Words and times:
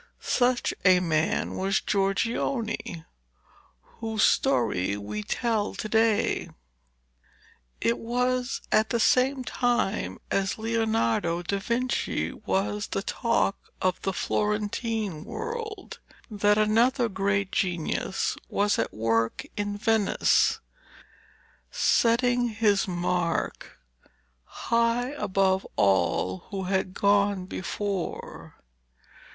Such 0.19 0.73
a 0.83 0.99
man 0.99 1.55
was 1.57 1.79
Giorgione, 1.79 3.05
whose 3.99 4.23
story 4.23 4.97
we 4.97 5.21
tell 5.21 5.75
to 5.75 5.87
day. 5.87 6.49
It 7.79 7.99
was 7.99 8.61
at 8.71 8.89
the 8.89 8.99
same 8.99 9.43
time 9.43 10.17
as 10.31 10.57
Leonardo 10.57 11.43
da 11.43 11.59
Vinci 11.59 12.31
was 12.33 12.87
the 12.87 13.03
talk 13.03 13.59
of 13.79 14.01
the 14.01 14.11
Florentine 14.11 15.23
world, 15.23 15.99
that 16.31 16.57
another 16.57 17.07
great 17.07 17.51
genius 17.51 18.35
was 18.49 18.79
at 18.79 18.91
work 18.91 19.45
in 19.55 19.77
Venice, 19.77 20.59
setting 21.69 22.47
his 22.49 22.87
mark 22.87 23.77
high 24.45 25.11
above 25.11 25.63
all 25.75 26.45
who 26.49 26.63
had 26.63 26.95
gone 26.95 27.45
before. 27.45 28.55